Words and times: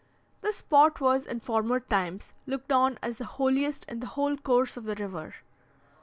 This 0.41 0.55
spot 0.55 0.99
was, 0.99 1.27
in 1.27 1.41
former 1.41 1.79
times, 1.79 2.33
looked 2.47 2.71
on 2.71 2.97
as 3.03 3.19
the 3.19 3.25
holiest 3.25 3.85
in 3.85 3.99
the 3.99 4.07
whole 4.17 4.35
course 4.35 4.75
of 4.75 4.85
the 4.85 4.95
river. 4.95 5.35